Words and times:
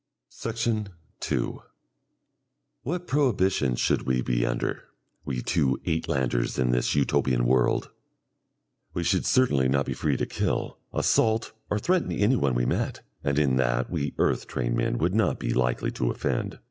Section 0.29 0.89
2 1.19 1.61
What 2.81 3.05
prohibitions 3.05 3.79
should 3.79 4.07
we 4.07 4.23
be 4.23 4.43
under, 4.43 4.85
we 5.25 5.43
two 5.43 5.79
Uitlanders 5.85 6.57
in 6.57 6.71
this 6.71 6.95
Utopian 6.95 7.45
world? 7.45 7.91
We 8.95 9.03
should 9.03 9.27
certainly 9.27 9.67
not 9.69 9.85
be 9.85 9.93
free 9.93 10.17
to 10.17 10.25
kill, 10.25 10.79
assault, 10.91 11.53
or 11.69 11.77
threaten 11.77 12.11
anyone 12.11 12.55
we 12.55 12.65
met, 12.65 13.01
and 13.23 13.37
in 13.37 13.57
that 13.57 13.91
we 13.91 14.15
earth 14.17 14.47
trained 14.47 14.75
men 14.75 14.97
would 14.97 15.13
not 15.13 15.37
be 15.37 15.53
likely 15.53 15.91
to 15.91 16.09
offend. 16.09 16.57